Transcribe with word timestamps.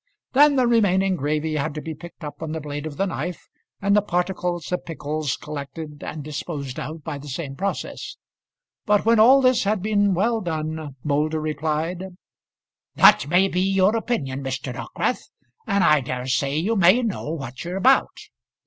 Then 0.33 0.55
the 0.55 0.65
remaining 0.65 1.15
gravy 1.15 1.57
had 1.57 1.75
to 1.75 1.81
be 1.83 1.93
picked 1.93 2.23
up 2.23 2.41
on 2.41 2.53
the 2.53 2.59
blade 2.59 2.87
of 2.87 2.97
the 2.97 3.05
knife, 3.05 3.47
and 3.79 3.95
the 3.95 4.01
particles 4.01 4.71
of 4.71 4.83
pickles 4.83 5.37
collected 5.37 6.03
and 6.03 6.23
disposed 6.23 6.79
of 6.79 7.03
by 7.03 7.19
the 7.19 7.27
same 7.27 7.55
process. 7.55 8.17
But 8.87 9.05
when 9.05 9.19
all 9.19 9.41
this 9.41 9.63
had 9.63 9.83
been 9.83 10.15
well 10.15 10.41
done, 10.41 10.95
Moulder 11.03 11.39
replied 11.39 12.15
"That 12.95 13.27
may 13.27 13.47
be 13.47 13.61
your 13.61 13.95
opinion, 13.95 14.43
Mr. 14.43 14.73
Dockwrath, 14.73 15.29
and 15.67 15.83
I 15.83 16.01
dare 16.01 16.25
say 16.25 16.57
you 16.57 16.75
may 16.75 17.03
know 17.03 17.29
what 17.29 17.63
you're 17.63 17.77
about." 17.77 18.17